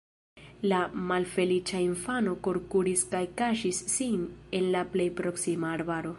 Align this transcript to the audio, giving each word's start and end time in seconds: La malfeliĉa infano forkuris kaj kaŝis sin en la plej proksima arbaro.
La 0.69 0.77
malfeliĉa 1.11 1.81
infano 1.89 2.33
forkuris 2.47 3.05
kaj 3.13 3.23
kaŝis 3.43 3.83
sin 3.97 4.27
en 4.61 4.69
la 4.79 4.85
plej 4.97 5.11
proksima 5.23 5.75
arbaro. 5.79 6.09